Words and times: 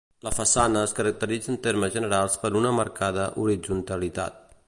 La 0.27 0.31
façana 0.35 0.79
es 0.87 0.95
caracteritza 0.99 1.51
en 1.55 1.59
termes 1.67 1.93
generals 1.97 2.39
per 2.45 2.53
una 2.63 2.73
marcada 2.79 3.29
horitzontalitat. 3.43 4.43